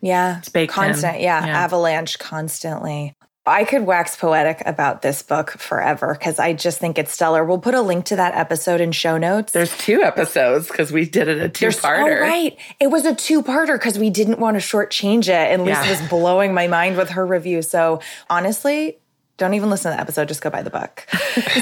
[0.00, 0.38] Yeah.
[0.38, 0.74] It's baked in.
[0.74, 1.20] Constant.
[1.20, 1.58] Yeah, Yeah.
[1.64, 3.14] Avalanche constantly.
[3.46, 7.42] I could wax poetic about this book forever because I just think it's stellar.
[7.46, 9.52] We'll put a link to that episode in show notes.
[9.54, 12.18] There's two episodes because we did it a two-parter.
[12.18, 12.58] Oh, right.
[12.78, 15.30] It was a two parter because we didn't want to shortchange it.
[15.50, 15.90] And Lisa Yeah.
[15.98, 17.62] was blowing my mind with her review.
[17.62, 18.98] So honestly,
[19.38, 20.28] don't even listen to the episode.
[20.28, 21.06] Just go buy the book.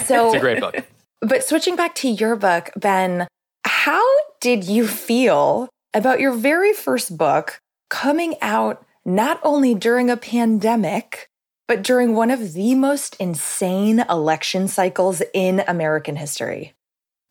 [0.07, 0.75] So, It's a great book.
[1.21, 3.29] but switching back to your book, Ben,
[3.65, 4.03] how
[4.41, 11.31] did you feel about your very first book coming out not only during a pandemic,
[11.69, 16.75] but during one of the most insane election cycles in American history?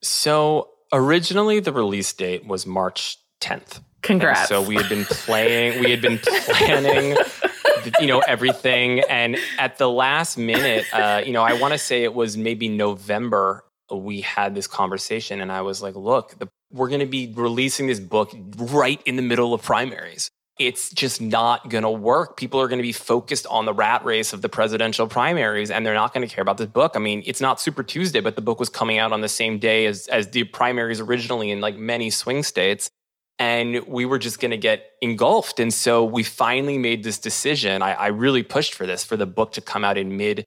[0.01, 3.77] So originally the release date was March 10th.
[3.77, 4.49] And Congrats.
[4.49, 7.17] so we had been playing, we had been planning,
[7.99, 8.99] you know, everything.
[9.09, 12.69] And at the last minute, uh, you know, I want to say it was maybe
[12.69, 15.41] November, we had this conversation.
[15.41, 19.15] And I was like, look, the, we're going to be releasing this book right in
[19.15, 20.29] the middle of primaries.
[20.57, 22.37] It's just not going to work.
[22.37, 25.85] People are going to be focused on the rat race of the presidential primaries and
[25.85, 26.93] they're not going to care about this book.
[26.95, 29.59] I mean, it's not Super Tuesday, but the book was coming out on the same
[29.59, 32.89] day as, as the primaries originally in like many swing states
[33.37, 35.59] and we were just going to get engulfed.
[35.59, 37.81] And so we finally made this decision.
[37.81, 40.45] I, I really pushed for this for the book to come out in mid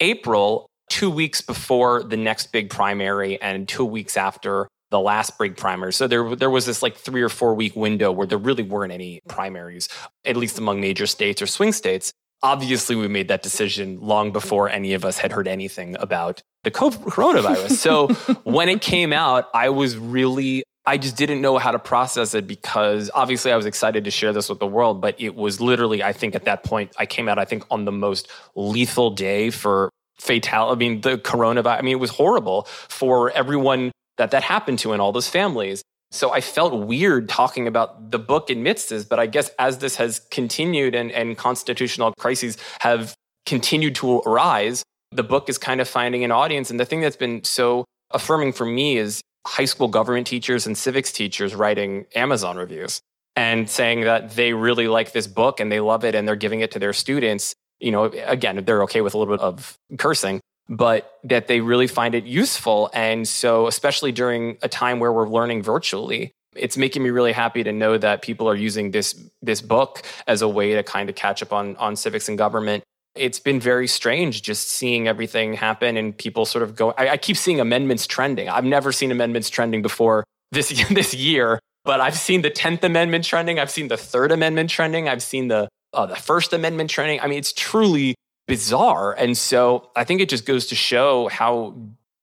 [0.00, 5.56] April, two weeks before the next big primary and two weeks after the last big
[5.56, 5.92] primary.
[5.92, 8.92] So there, there was this like three or four week window where there really weren't
[8.92, 9.88] any primaries,
[10.24, 12.12] at least among major states or swing states.
[12.44, 16.70] Obviously, we made that decision long before any of us had heard anything about the
[16.70, 17.70] co- coronavirus.
[17.70, 18.08] So
[18.44, 22.48] when it came out, I was really I just didn't know how to process it
[22.48, 26.02] because obviously I was excited to share this with the world, but it was literally,
[26.02, 29.50] I think at that point, I came out, I think, on the most lethal day
[29.50, 30.72] for fatality.
[30.72, 34.92] I mean, the coronavirus, I mean, it was horrible for everyone that that happened to
[34.92, 35.82] in all those families.
[36.12, 39.96] So I felt weird talking about the book amidst this, but I guess as this
[39.96, 45.88] has continued and, and constitutional crises have continued to arise, the book is kind of
[45.88, 46.70] finding an audience.
[46.70, 50.78] And the thing that's been so affirming for me is high school government teachers and
[50.78, 53.00] civics teachers writing Amazon reviews
[53.34, 56.60] and saying that they really like this book and they love it and they're giving
[56.60, 57.54] it to their students.
[57.80, 60.40] You know, again, they're okay with a little bit of cursing,
[60.72, 62.90] but that they really find it useful.
[62.94, 67.62] And so, especially during a time where we're learning virtually, it's making me really happy
[67.62, 71.14] to know that people are using this this book as a way to kind of
[71.14, 72.82] catch up on on civics and government
[73.14, 76.92] it's been very strange just seeing everything happen and people sort of go.
[76.92, 78.48] I, I, keep seeing amendments trending.
[78.48, 83.26] I've never seen amendments trending before this this year, but I've seen the Tenth Amendment
[83.26, 83.58] trending.
[83.58, 85.08] I've seen the Third Amendment trending.
[85.08, 87.20] I've seen the uh, the First Amendment trending.
[87.20, 88.14] I mean, it's truly
[88.46, 91.74] bizarre, and so I think it just goes to show how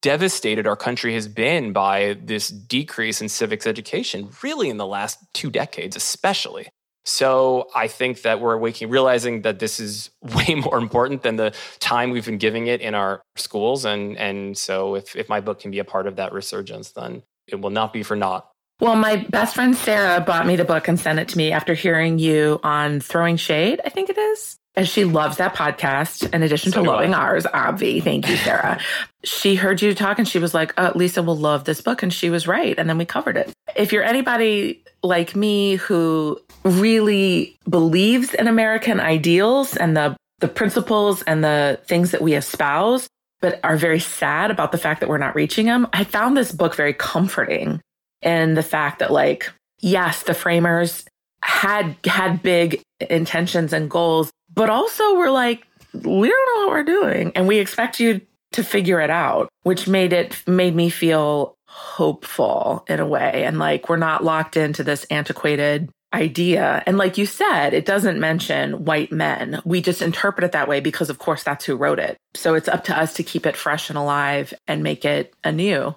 [0.02, 5.20] devastated our country has been by this decrease in civics education, really in the last
[5.34, 6.70] two decades, especially.
[7.06, 11.54] So I think that we're waking, realizing that this is way more important than the
[11.80, 13.86] time we've been giving it in our schools.
[13.86, 17.24] And and so if if my book can be a part of that resurgence, then
[17.48, 18.50] it will not be for naught.
[18.80, 21.74] Well, my best friend Sarah bought me the book and sent it to me after
[21.74, 24.59] hearing you on Throwing Shade, I think it is.
[24.76, 27.20] And she loves that podcast in addition So to loving I.
[27.20, 28.02] ours, Obvi.
[28.04, 28.80] Thank you, Sarah.
[29.24, 32.02] she heard you talk and she was like, uh, Lisa will love this book.
[32.04, 32.78] And she was right.
[32.78, 33.52] And then we covered it.
[33.76, 41.24] If you're anybody like me who really believes in American ideals and the, the principles
[41.24, 43.08] and the things that we espouse,
[43.42, 46.52] but are very sad about the fact that we're not reaching them, I found this
[46.52, 47.82] book very comforting
[48.22, 51.06] in the fact that, like, yes, the framers
[51.42, 54.30] had had big intentions and goals,
[54.60, 58.20] but also we're like, we don't know what we're doing, and we expect you
[58.52, 63.58] to figure it out, which made it made me feel hopeful in a way, and
[63.58, 66.84] like we're not locked into this antiquated idea.
[66.86, 69.62] And like you said, it doesn't mention white men.
[69.64, 72.18] We just interpret it that way because, of course, that's who wrote it.
[72.34, 75.96] So it's up to us to keep it fresh and alive and make it anew.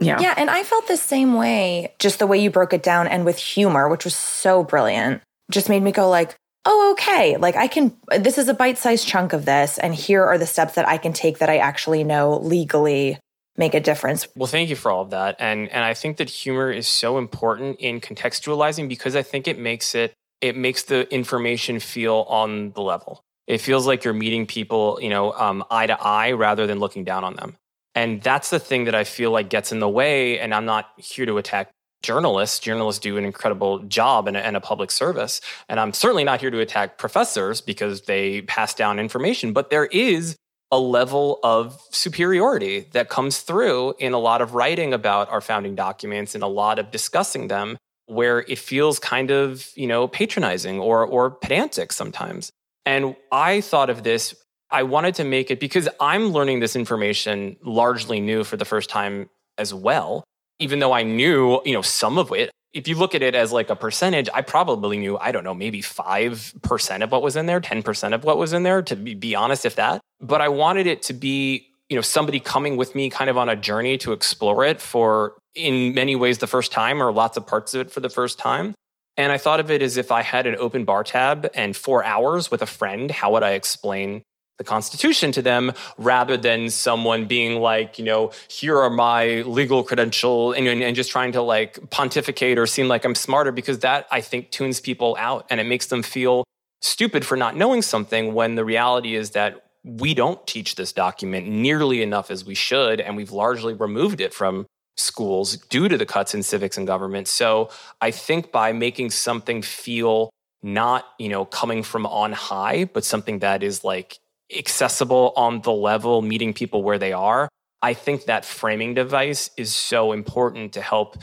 [0.00, 0.20] Yeah.
[0.20, 3.24] Yeah, and I felt the same way, just the way you broke it down and
[3.24, 7.36] with humor, which was so brilliant, just made me go like, "Oh, okay.
[7.36, 10.74] Like I can this is a bite-sized chunk of this and here are the steps
[10.74, 13.18] that I can take that I actually know legally
[13.56, 15.36] make a difference." Well, thank you for all of that.
[15.38, 19.58] And and I think that humor is so important in contextualizing because I think it
[19.58, 23.22] makes it it makes the information feel on the level.
[23.46, 27.04] It feels like you're meeting people, you know, um, eye to eye rather than looking
[27.04, 27.56] down on them.
[27.94, 30.38] And that's the thing that I feel like gets in the way.
[30.38, 31.70] And I'm not here to attack
[32.06, 32.60] journalists.
[32.60, 35.40] Journalists do an incredible job and a, and a, public service.
[35.68, 39.52] And I'm certainly not here to attack professors because they pass down information.
[39.52, 40.36] But there is
[40.70, 45.74] a level of superiority that comes through in a lot of writing about our founding
[45.74, 50.78] documents and a lot of discussing them where it feels kind of, you know, patronizing
[50.78, 52.50] or or pedantic sometimes.
[52.84, 54.34] And I thought of this
[54.70, 58.90] I wanted to make it because I'm learning this information largely new for the first
[58.90, 60.24] time as well.
[60.58, 63.52] Even though I knew, you know, some of it, if you look at it as
[63.52, 67.46] like a percentage, I probably knew, I don't know, maybe 5% of what was in
[67.46, 70.00] there, 10% of what was in there, to be, be honest, if that.
[70.20, 73.48] But I wanted it to be, you know, somebody coming with me kind of on
[73.48, 77.46] a journey to explore it for, in many ways, the first time or lots of
[77.46, 78.74] parts of it for the first time.
[79.16, 82.04] And I thought of it as if I had an open bar tab and four
[82.04, 84.22] hours with a friend, how would I explain
[84.58, 89.82] the Constitution to them rather than someone being like, you know, here are my legal
[89.82, 94.06] credential and, and, just trying to like pontificate or seem like I'm smarter because that
[94.10, 96.44] I think tunes people out and it makes them feel
[96.80, 101.46] stupid for not knowing something when the reality is that we don't teach this document
[101.46, 104.66] nearly enough as we should and we've largely removed it from
[104.96, 107.28] schools due to the cuts in civics and government.
[107.28, 110.30] So I think by making something feel
[110.62, 114.18] not, you know, coming from on high, but something that is like
[114.54, 117.48] accessible on the level, meeting people where they are.
[117.82, 121.16] I think that framing device is so important to help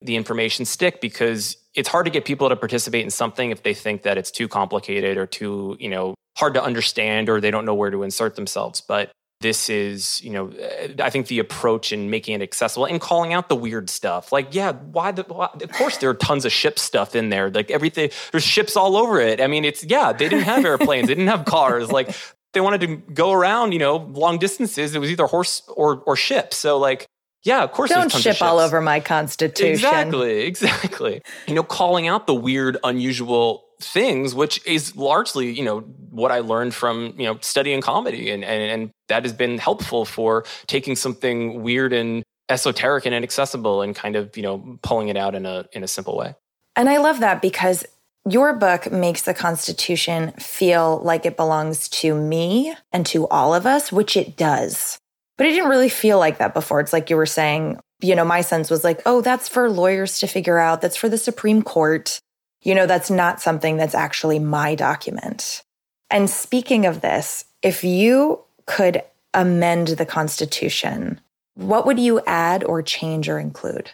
[0.00, 3.74] the information stick because it's hard to get people to participate in something if they
[3.74, 7.64] think that it's too complicated or too, you know, hard to understand or they don't
[7.64, 8.80] know where to insert themselves.
[8.80, 9.10] But
[9.40, 13.32] this is, you know, uh, I think the approach in making it accessible and calling
[13.32, 14.32] out the weird stuff.
[14.32, 17.50] Like, yeah, why the, why, of course there are tons of ship stuff in there.
[17.50, 19.40] Like everything, there's ships all over it.
[19.40, 21.92] I mean, it's, yeah, they didn't have airplanes, they didn't have cars.
[21.92, 22.14] Like
[22.52, 26.16] they wanted to go around, you know, long distances, it was either horse or or
[26.16, 26.54] ship.
[26.54, 27.06] So like,
[27.42, 27.90] yeah, of course.
[27.90, 29.72] Don't ship all over my constitution.
[29.72, 31.22] Exactly, exactly.
[31.46, 35.80] You know, calling out the weird, unusual things, which is largely, you know,
[36.10, 38.30] what I learned from, you know, studying comedy.
[38.30, 43.82] And, and, and that has been helpful for taking something weird and esoteric and inaccessible
[43.82, 46.34] and kind of, you know, pulling it out in a in a simple way.
[46.76, 47.84] And I love that because
[48.30, 53.66] your book makes the Constitution feel like it belongs to me and to all of
[53.66, 54.98] us, which it does.
[55.36, 56.80] But it didn't really feel like that before.
[56.80, 60.18] It's like you were saying, you know, my sense was like, oh, that's for lawyers
[60.18, 60.80] to figure out.
[60.80, 62.18] That's for the Supreme Court.
[62.62, 65.62] You know, that's not something that's actually my document.
[66.10, 69.02] And speaking of this, if you could
[69.34, 71.20] amend the Constitution,
[71.54, 73.90] what would you add or change or include?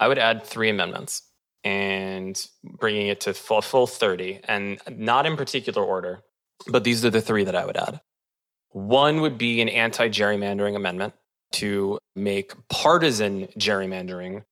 [0.00, 1.22] I would add three amendments
[1.64, 6.22] and bringing it to full, full 30, and not in particular order,
[6.68, 8.00] but these are the three that I would add.
[8.70, 11.14] One would be an anti gerrymandering amendment
[11.52, 14.44] to make partisan gerrymandering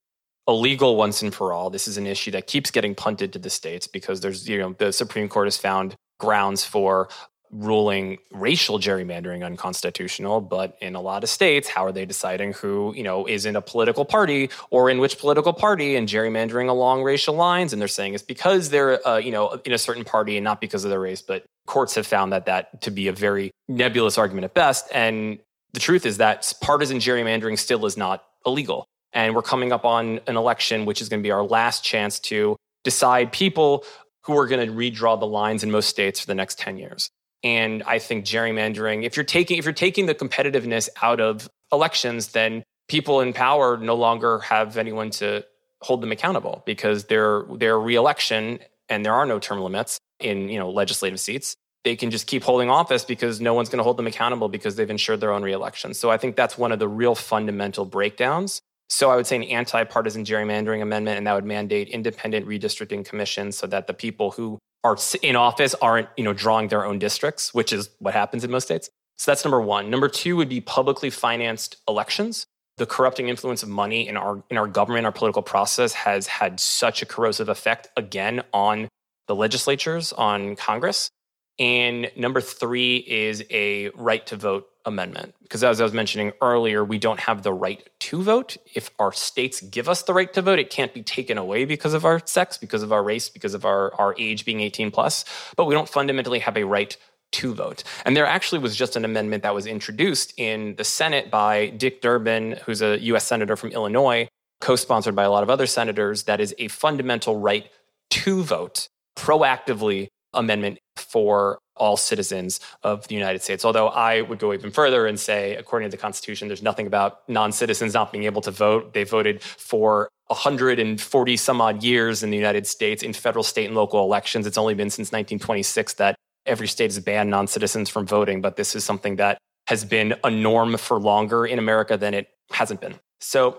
[0.49, 1.71] illegal once and for all.
[1.71, 4.75] This is an issue that keeps getting punted to the states because there's, you know,
[4.79, 7.09] the Supreme Court has found grounds for
[7.51, 12.93] ruling racial gerrymandering unconstitutional but in a lot of states how are they deciding who
[12.97, 17.03] you know is in a political party or in which political party and gerrymandering along
[17.03, 17.73] racial lines?
[17.73, 20.61] And they're saying it's because they're uh, you know in a certain party and not
[20.61, 24.19] because of their race but courts have found that that to be a very nebulous
[24.19, 24.89] argument at best.
[24.93, 25.39] And
[25.73, 28.87] the truth is that partisan gerrymandering still is not illegal.
[29.13, 32.19] And we're coming up on an election which is going to be our last chance
[32.21, 33.85] to decide people
[34.23, 37.11] who are going to redraw the lines in most states for the next 10 years
[37.47, 42.29] and I think gerrymandering, if you're taking if you're taking the competitiveness out of elections,
[42.29, 45.45] then people in power no longer have anyone to
[45.81, 50.59] hold them accountable because their their reelection and there are no term limits in you
[50.59, 51.55] know legislative seats.
[51.85, 54.75] They can just keep holding office because no one's going to hold them accountable because
[54.75, 55.95] they've ensured their own reelection.
[55.95, 59.43] So i think that's one of the real fundamental breakdowns so i would say an
[59.45, 64.59] anti-partisan gerrymandering amendment and that would mandate independent redistricting commissions so that the people who
[64.87, 68.51] are in office aren't you know drawing their own districts, which is what happens in
[68.51, 68.89] most states.
[69.19, 69.91] So that's number one.
[69.91, 72.47] Number two would be publicly financed elections.
[72.77, 76.61] The corrupting influence of money in our in our government, our political process, has had
[76.61, 78.89] such a corrosive effect again on
[79.27, 81.11] the legislatures, on Congress.
[81.59, 85.35] And number three is a right to vote amendment.
[85.43, 88.57] Because as I was mentioning earlier, we don't have the right to vote.
[88.75, 91.93] If our states give us the right to vote, it can't be taken away because
[91.93, 95.25] of our sex, because of our race, because of our, our age being 18 plus.
[95.57, 96.97] But we don't fundamentally have a right
[97.33, 97.83] to vote.
[98.05, 102.01] And there actually was just an amendment that was introduced in the Senate by Dick
[102.01, 104.29] Durbin, who's a US Senator from Illinois,
[104.61, 107.69] co sponsored by a lot of other senators, that is a fundamental right
[108.11, 113.65] to vote proactively amendment for all citizens of the United States.
[113.65, 117.29] Although I would go even further and say, according to the Constitution, there's nothing about
[117.29, 118.95] non citizens not being able to vote.
[118.95, 123.75] They voted for 140 some odd years in the United States in federal, state, and
[123.75, 124.47] local elections.
[124.47, 126.17] It's only been since 1926 that
[126.47, 130.15] every state has banned non citizens from voting, but this is something that has been
[130.25, 132.95] a norm for longer in America than it hasn't been.
[133.21, 133.59] So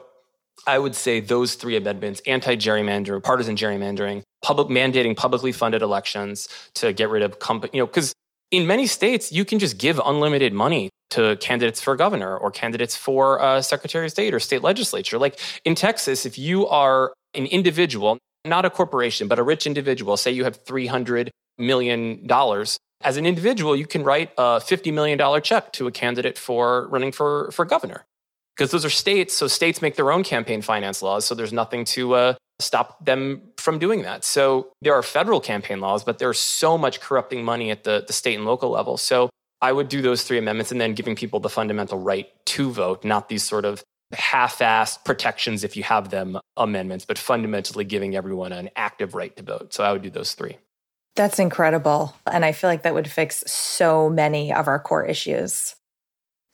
[0.65, 6.47] I would say those three amendments anti gerrymandering, partisan gerrymandering, public mandating publicly funded elections
[6.75, 8.13] to get rid of company, you know, because
[8.51, 12.95] in many states, you can just give unlimited money to candidates for governor or candidates
[12.95, 15.17] for uh, secretary of state or state legislature.
[15.17, 20.17] Like in Texas, if you are an individual, not a corporation, but a rich individual,
[20.17, 22.29] say you have $300 million.
[23.01, 27.11] As an individual, you can write a $50 million check to a candidate for running
[27.11, 28.05] for, for governor
[28.57, 29.35] because those are states.
[29.35, 31.25] So states make their own campaign finance laws.
[31.25, 34.23] So there's nothing to uh, stop them from doing that.
[34.23, 38.13] So there are federal campaign laws, but there's so much corrupting money at the, the
[38.13, 38.97] state and local level.
[38.97, 39.29] So
[39.61, 43.03] I would do those three amendments and then giving people the fundamental right to vote,
[43.03, 43.83] not these sort of
[44.13, 49.43] half-assed protections if you have them amendments, but fundamentally giving everyone an active right to
[49.43, 49.73] vote.
[49.73, 50.57] So I would do those three.
[51.15, 52.15] That's incredible.
[52.31, 55.75] And I feel like that would fix so many of our core issues.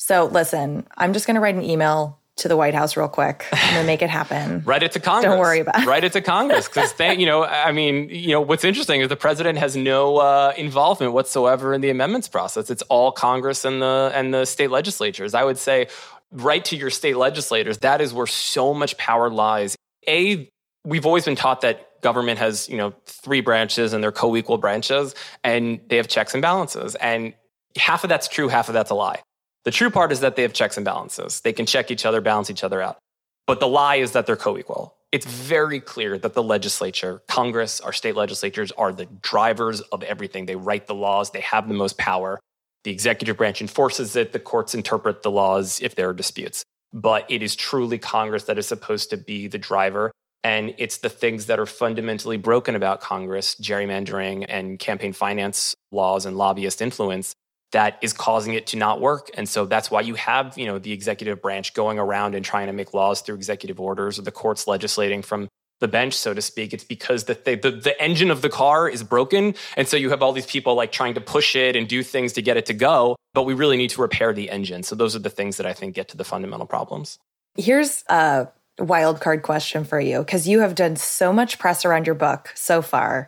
[0.06, 3.46] So listen, I'm just going to write an email to the White House real quick.
[3.54, 4.64] I'm gonna make it happen.
[4.66, 5.32] Write it to Congress.
[5.32, 5.86] Don't worry about it.
[5.86, 9.16] Write it to Congress because you know, I mean, you know, what's interesting is the
[9.16, 12.70] president has no uh, involvement whatsoever in the amendments process.
[12.70, 15.36] It's all Congress and the and the state legislatures.
[15.36, 15.88] I would say,
[16.32, 17.78] write to your state legislators.
[17.78, 19.78] That is where so much power lies.
[20.08, 20.50] A,
[20.84, 25.14] we've always been taught that government has you know three branches and they're co-equal branches,
[25.44, 27.36] and they have checks and balances, and
[27.78, 29.22] half of that's true, half of that's a lie.
[29.66, 31.42] The true part is that they have checks and balances.
[31.42, 32.98] They can check each other, balance each other out.
[33.48, 34.96] But the lie is that they're co equal.
[35.12, 40.48] It's very clear that the legislature, Congress, our state legislatures are the drivers of everything.
[40.48, 42.40] They write the laws, they have the most power.
[42.84, 46.64] The executive branch enforces it, the courts interpret the laws if there are disputes.
[46.92, 50.12] But it is truly Congress that is supposed to be the driver.
[50.44, 56.26] And it's the things that are fundamentally broken about Congress, gerrymandering and campaign finance laws
[56.26, 57.34] and lobbyist influence,
[57.74, 59.30] that is causing it to not work.
[59.34, 62.68] And so that's why you have, you know, the executive branch going around and trying
[62.68, 65.50] to make laws through executive orders or the courts legislating from
[65.80, 66.74] the bench, so to speak.
[66.74, 69.56] It's because the, the, the engine of the car is broken.
[69.76, 72.34] And so you have all these people like trying to push it and do things
[72.34, 73.16] to get it to go.
[73.34, 74.84] But we really need to repair the engine.
[74.84, 77.18] So those are the things that I think get to the fundamental problems.
[77.58, 78.48] Here's a
[78.80, 82.52] wild card question for you because you have done so much press around your book
[82.56, 83.28] so far.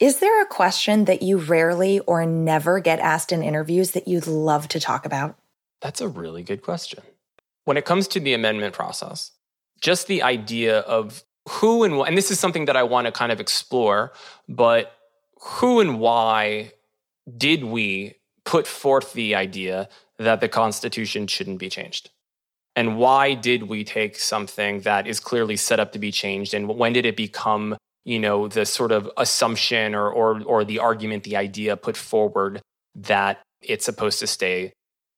[0.00, 4.28] Is there a question that you rarely or never get asked in interviews that you'd
[4.28, 5.36] love to talk about?
[5.80, 7.02] That's a really good question.
[7.64, 9.32] When it comes to the amendment process,
[9.80, 13.32] just the idea of who and and this is something that I want to kind
[13.32, 14.12] of explore,
[14.48, 14.92] but
[15.40, 16.72] who and why
[17.36, 19.88] did we put forth the idea
[20.18, 22.10] that the Constitution shouldn't be changed?
[22.76, 26.54] And why did we take something that is clearly set up to be changed?
[26.54, 27.76] And when did it become
[28.08, 32.62] you know the sort of assumption or or or the argument the idea put forward
[32.94, 34.72] that it's supposed to stay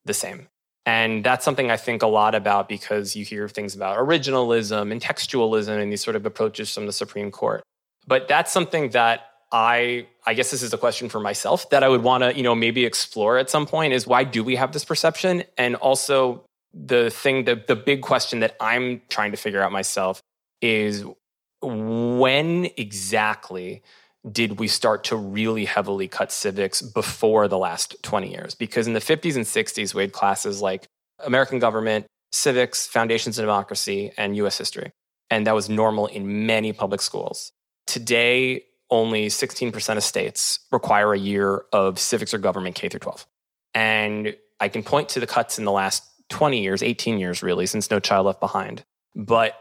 [0.05, 0.49] the same.
[0.86, 5.01] And that's something i think a lot about because you hear things about originalism and
[5.01, 7.62] textualism and these sort of approaches from the supreme court.
[8.07, 9.18] But that's something that
[9.53, 12.43] i i guess this is a question for myself that i would want to you
[12.43, 15.45] know maybe explore at some point is why do we have this perception?
[15.57, 20.20] And also the thing the, the big question that i'm trying to figure out myself
[20.61, 21.05] is
[21.62, 23.82] when exactly
[24.30, 28.54] did we start to really heavily cut civics before the last 20 years?
[28.54, 30.86] Because in the 50s and 60s, we had classes like
[31.24, 34.92] American government, civics, foundations of democracy, and US history.
[35.30, 37.52] And that was normal in many public schools.
[37.86, 43.26] Today, only 16% of states require a year of civics or government K through 12.
[43.74, 47.66] And I can point to the cuts in the last 20 years, 18 years really,
[47.66, 48.82] since No Child Left Behind.
[49.14, 49.54] But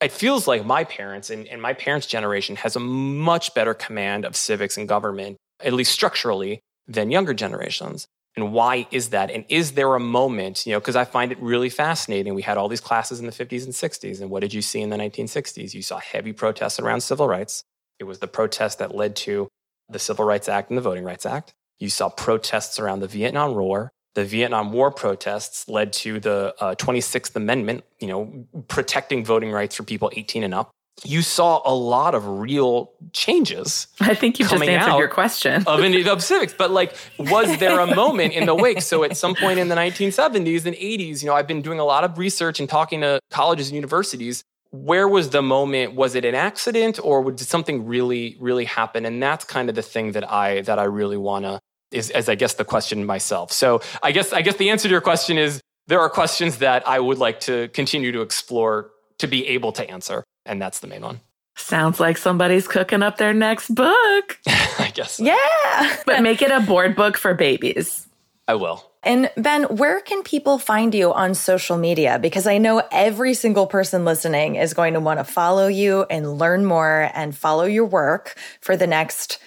[0.00, 4.24] it feels like my parents and, and my parents' generation has a much better command
[4.24, 8.06] of civics and government, at least structurally, than younger generations.
[8.36, 9.30] And why is that?
[9.32, 12.34] And is there a moment, you know, because I find it really fascinating.
[12.34, 14.20] We had all these classes in the 50s and 60s.
[14.20, 15.74] And what did you see in the 1960s?
[15.74, 17.64] You saw heavy protests around civil rights.
[17.98, 19.48] It was the protest that led to
[19.88, 21.52] the Civil Rights Act and the Voting Rights Act.
[21.80, 26.74] You saw protests around the Vietnam War the Vietnam War protests led to the uh,
[26.74, 30.70] 26th Amendment, you know, protecting voting rights for people 18 and up.
[31.04, 33.86] You saw a lot of real changes.
[34.00, 36.52] I think you just answered your question of, of civics.
[36.52, 38.82] But like, was there a moment in the wake?
[38.82, 41.84] So at some point in the 1970s and 80s, you know, I've been doing a
[41.84, 46.26] lot of research and talking to colleges and universities where was the moment was it
[46.26, 50.30] an accident or did something really really happen and that's kind of the thing that
[50.30, 51.58] i that i really want to
[51.90, 54.92] is as i guess the question myself so i guess i guess the answer to
[54.92, 59.26] your question is there are questions that i would like to continue to explore to
[59.26, 61.20] be able to answer and that's the main one
[61.60, 64.38] Sounds like somebody's cooking up their next book.
[64.46, 65.24] i guess so.
[65.24, 65.96] Yeah.
[66.06, 68.06] But make it a board book for babies.
[68.46, 72.18] i will And Ben, where can people find you on social media?
[72.20, 76.38] Because I know every single person listening is going to want to follow you and
[76.38, 79.38] learn more and follow your work for the next,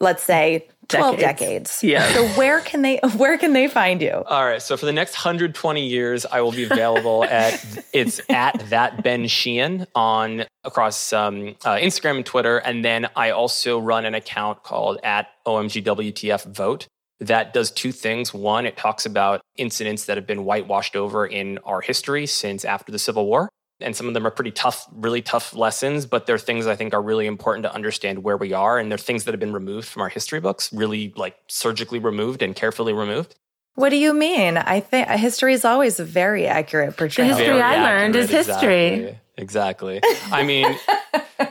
[0.00, 1.80] let's say, 12 Decades.
[1.80, 1.82] decades.
[1.82, 2.12] Yeah.
[2.12, 4.22] So where can they where can they find you?
[4.26, 4.62] All right.
[4.62, 9.26] So for the next 120 years, I will be available at it's at that Ben
[9.26, 14.62] Sheehan on across um, uh, Instagram and Twitter, and then I also run an account
[14.62, 16.88] called at OMGWTF Vote
[17.20, 18.34] that does two things.
[18.34, 22.92] One, it talks about incidents that have been whitewashed over in our history since after
[22.92, 23.48] the Civil War.
[23.80, 26.94] And some of them are pretty tough, really tough lessons, but they're things I think
[26.94, 28.78] are really important to understand where we are.
[28.78, 32.40] And they're things that have been removed from our history books, really like surgically removed
[32.42, 33.34] and carefully removed.
[33.74, 34.56] What do you mean?
[34.56, 37.28] I think history is always a very accurate portrayal.
[37.28, 39.18] history Very I learned is history.
[39.36, 40.00] Exactly.
[40.00, 40.32] exactly.
[40.32, 40.74] I mean,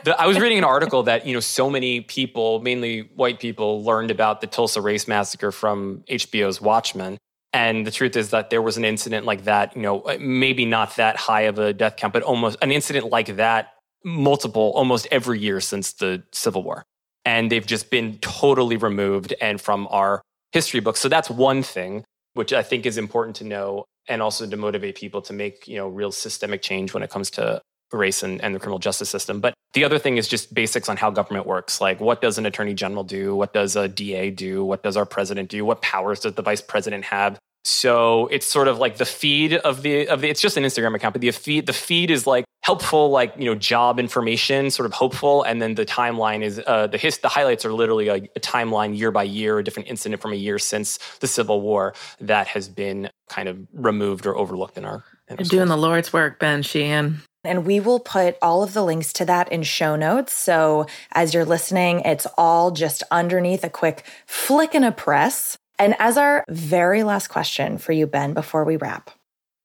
[0.04, 3.84] the, I was reading an article that you know so many people, mainly white people,
[3.84, 7.20] learned about the Tulsa Race Massacre from HBO's Watchmen.
[7.56, 10.98] And the truth is that there was an incident like that, you know, maybe not
[10.98, 13.70] that high of a death count, but almost an incident like that,
[14.04, 16.84] multiple, almost every year since the Civil War.
[17.24, 21.00] And they've just been totally removed and from our history books.
[21.00, 22.04] So that's one thing,
[22.34, 25.78] which I think is important to know and also to motivate people to make, you
[25.78, 29.40] know, real systemic change when it comes to race and, and the criminal justice system.
[29.40, 31.82] But the other thing is just basics on how government works.
[31.82, 33.36] Like what does an attorney general do?
[33.36, 34.64] What does a DA do?
[34.64, 35.66] What does our president do?
[35.66, 37.38] What powers does the vice president have?
[37.66, 40.96] So it's sort of like the feed of the of the it's just an Instagram
[40.96, 44.86] account, but the feed the feed is like helpful, like you know, job information, sort
[44.86, 48.16] of hopeful, and then the timeline is uh, the his the highlights are literally a,
[48.16, 51.96] a timeline year by year, a different incident from a year since the Civil War
[52.22, 55.04] that has been kind of removed or overlooked in our.
[55.28, 57.22] In our doing the Lord's work, Ben Sheehan.
[57.48, 60.34] And we will put all of the links to that in show notes.
[60.34, 65.58] So as you're listening, it's all just underneath a quick flick and a press.
[65.78, 69.12] And as our very last question for you, Ben, before we wrap,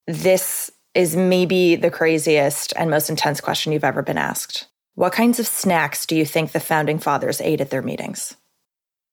[0.06, 4.66] this is maybe the craziest and most intense question you've ever been asked.
[4.94, 8.36] What kinds of snacks do you think the founding fathers ate at their meetings?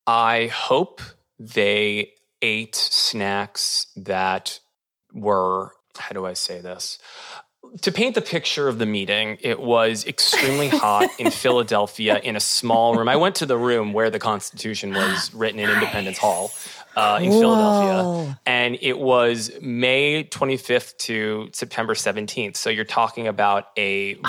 [0.06, 1.00] I hope
[1.38, 4.58] they ate snacks that
[5.12, 6.98] were, how do I say this?
[7.82, 12.40] To paint the picture of the meeting, it was extremely hot in Philadelphia in a
[12.40, 13.08] small room.
[13.08, 16.50] I went to the room where the Constitution was written in Independence Hall
[16.96, 18.38] uh, in Philadelphia.
[18.46, 22.56] And it was May 25th to September 17th.
[22.56, 24.22] So you're talking about a room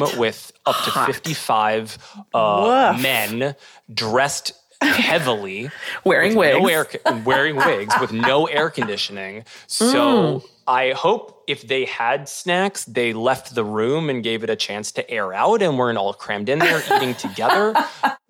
[0.00, 0.16] Hot.
[0.16, 1.06] with up to Hot.
[1.06, 1.98] 55
[2.32, 3.54] uh, men
[3.92, 5.70] dressed heavily
[6.04, 6.58] Wearing wigs.
[6.58, 6.86] no air,
[7.24, 9.44] wearing wigs with no air conditioning.
[9.66, 14.56] So I hope if they had snacks, they left the room and gave it a
[14.56, 17.74] chance to air out and weren't all crammed in there eating together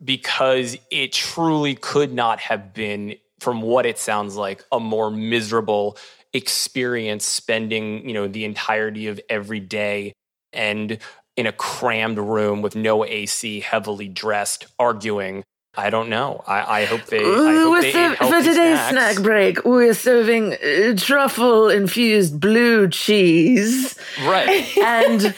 [0.02, 5.96] because it truly could not have been, from what it sounds like, a more miserable
[6.32, 10.12] experience spending, you know, the entirety of every day
[10.52, 10.98] and
[11.36, 15.44] in a crammed room with no AC, heavily dressed, arguing.
[15.78, 16.42] I don't know.
[16.46, 17.18] I, I hope they.
[17.18, 18.90] I hope We're they serv- for today's snacks.
[19.16, 24.74] snack break, we're serving uh, truffle infused blue cheese Right.
[24.82, 25.34] and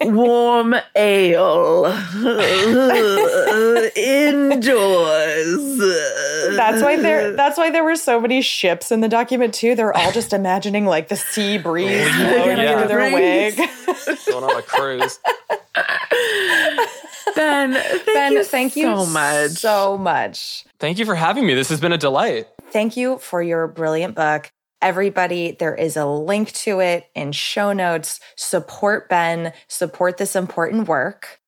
[0.00, 1.84] warm ale
[3.94, 5.78] indoors.
[6.56, 9.74] That's why there that's why there were so many ships in the document too.
[9.74, 12.78] They're all just imagining like the sea breeze Oh, blowing yeah.
[12.78, 13.56] through their Breeze.
[13.58, 14.18] wig.
[14.26, 15.18] Going on a cruise.
[17.34, 19.50] Ben, thank Ben, you thank you so much.
[19.52, 20.64] So much.
[20.78, 21.54] Thank you for having me.
[21.54, 22.48] This has been a delight.
[22.70, 24.50] Thank you for your brilliant book.
[24.82, 28.20] Everybody, there is a link to it in show notes.
[28.36, 31.40] Support Ben, support this important work.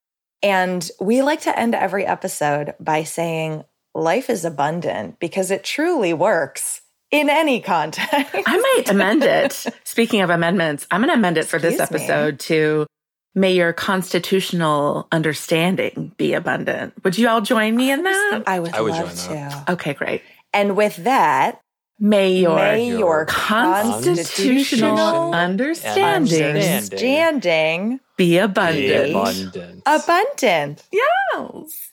[0.43, 3.65] And we like to end every episode by saying
[3.95, 8.11] life is abundant because it truly works in any context.
[8.35, 9.53] I might amend it.
[9.85, 12.05] Speaking of amendments, I'm going to amend it for this Excuse me.
[12.07, 12.87] episode to
[13.37, 16.95] may your constitutional understanding be abundant.
[17.05, 18.43] Would you all join me in that?
[18.47, 19.65] I would, I would love to.
[19.75, 20.23] Okay, great.
[20.53, 21.61] And with that,
[21.99, 29.11] May your may your constitutional constitutional understanding understanding be Be abundant.
[29.11, 29.83] abundant.
[29.87, 30.85] abundant.
[30.93, 31.93] Yes.